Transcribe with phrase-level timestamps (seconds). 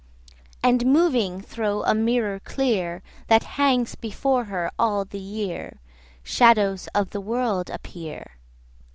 [0.63, 5.79] 45 And moving thro' a mirror clear That hangs before her all the year,
[6.23, 8.37] Shadows of the world appear.